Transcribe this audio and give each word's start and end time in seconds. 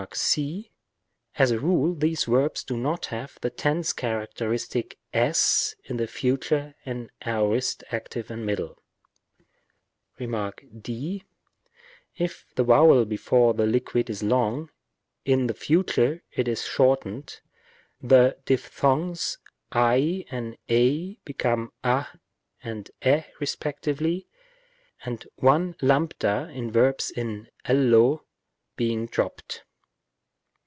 =e 0.01 0.03
Rem. 0.03 0.15
c. 0.15 0.71
As 1.35 1.51
a 1.51 1.59
rule, 1.59 1.93
these 1.93 2.23
verbs 2.23 2.63
do 2.63 2.75
not 2.75 3.05
have 3.07 3.37
the 3.41 3.51
tense 3.51 3.93
characteristic 3.93 4.97
(c) 5.13 5.75
in 5.83 5.97
the 5.97 6.07
future 6.07 6.73
and 6.87 7.11
aorist 7.23 7.83
active 7.91 8.31
and 8.31 8.43
middle. 8.43 8.79
Rem. 10.19 10.53
d. 10.75 11.23
If 12.17 12.47
the 12.55 12.63
vowel 12.63 13.05
before 13.05 13.53
the 13.53 13.67
liquid 13.67 14.09
is 14.09 14.23
long, 14.23 14.71
in 15.23 15.45
the 15.45 15.53
future 15.53 16.23
it 16.31 16.47
is 16.47 16.65
shortened, 16.65 17.39
the 18.01 18.37
diphthongs 18.45 19.37
a: 19.71 20.25
and 20.31 20.57
εἰ 20.67 21.19
becoming 21.23 21.69
ἃ 21.83 22.07
and 22.63 22.89
ε 23.03 23.25
respectively; 23.39 24.27
and 25.05 25.27
one 25.35 25.75
ἃ 25.75 26.51
in 26.55 26.71
verbs 26.71 27.11
in 27.11 27.49
λλω 27.65 28.21
being 28.75 29.05
dropped. 29.05 29.63